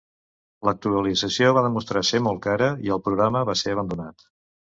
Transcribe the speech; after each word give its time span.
L'actualització 0.67 1.51
va 1.57 1.63
demostrar 1.65 2.03
ser 2.09 2.21
molt 2.29 2.41
cara, 2.47 2.69
i 2.87 2.93
el 2.97 3.05
programa 3.09 3.43
va 3.51 3.57
ser 3.63 3.77
abandonat. 3.77 4.27